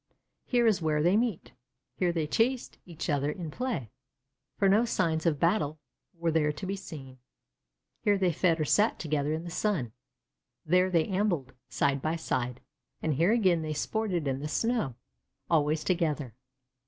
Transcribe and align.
Here 0.45 0.65
is 0.65 0.81
where 0.81 1.03
they 1.03 1.15
met, 1.15 1.51
here 1.93 2.11
they 2.11 2.25
chased 2.25 2.79
each 2.87 3.07
other 3.07 3.31
in 3.31 3.51
play, 3.51 3.91
for 4.57 4.67
no 4.67 4.83
signs 4.83 5.27
of 5.27 5.39
battle 5.39 5.79
were 6.17 6.31
there 6.31 6.51
to 6.51 6.65
be 6.65 6.75
seen; 6.75 7.19
here 8.01 8.17
they 8.17 8.31
fed 8.33 8.59
or 8.59 8.65
sat 8.65 8.97
together 8.97 9.31
in 9.31 9.43
the 9.43 9.51
sun, 9.51 9.91
there 10.65 10.89
they 10.89 11.05
ambled 11.05 11.53
side 11.69 12.01
by 12.01 12.15
side, 12.15 12.61
and 13.03 13.13
here 13.13 13.31
again 13.31 13.61
they 13.61 13.73
sported 13.73 14.27
in 14.27 14.39
the 14.39 14.47
snow, 14.47 14.95
always 15.51 15.83
together. 15.83 16.33